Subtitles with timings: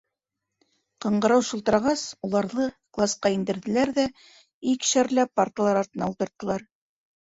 [1.05, 2.65] Ҡыңғырау шылтырағас, уларҙы
[2.99, 4.07] класҡа индерҙеләр ҙә
[4.73, 6.67] икешәрләп парталар артына ултырттылар.